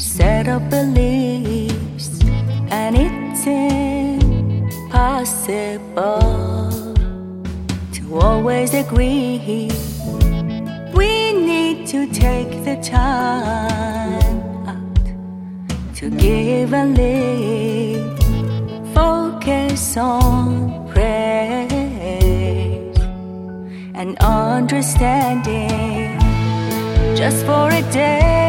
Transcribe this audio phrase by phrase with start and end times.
[0.00, 2.22] set of beliefs,
[2.70, 3.46] and it's
[4.66, 5.84] impossible
[7.92, 9.70] to always agree.
[10.94, 15.04] We need to take the time out
[15.96, 18.18] to give a live,
[18.94, 21.68] focus on praise
[23.94, 26.18] and understanding
[27.14, 28.39] just for a day.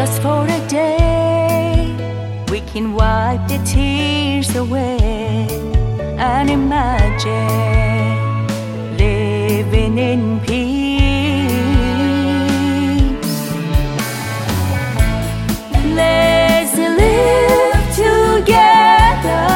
[0.00, 1.92] Just for a day,
[2.52, 5.48] we can wipe the tears away
[6.16, 7.26] and imagine
[8.96, 11.50] living in peace.
[16.00, 19.48] Let's live together.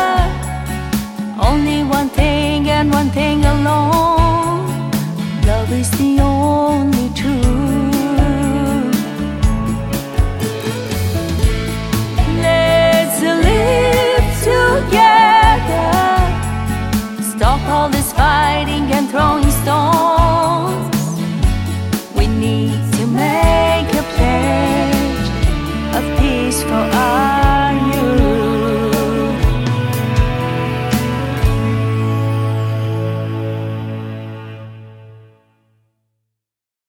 [1.40, 4.90] Only one thing and one thing alone.
[5.46, 6.21] Love is the
[19.12, 20.96] throwing stones.
[22.16, 25.28] We need to make a pledge
[25.96, 27.11] of peace for us.